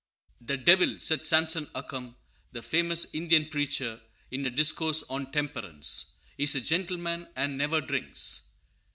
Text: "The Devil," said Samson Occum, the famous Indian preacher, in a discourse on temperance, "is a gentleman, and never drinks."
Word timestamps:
"The 0.43 0.57
Devil," 0.57 0.99
said 0.99 1.27
Samson 1.27 1.67
Occum, 1.75 2.15
the 2.53 2.63
famous 2.63 3.05
Indian 3.13 3.45
preacher, 3.49 4.01
in 4.31 4.47
a 4.47 4.49
discourse 4.49 5.03
on 5.11 5.31
temperance, 5.31 6.13
"is 6.39 6.55
a 6.55 6.59
gentleman, 6.61 7.27
and 7.35 7.55
never 7.55 7.81
drinks." 7.81 8.41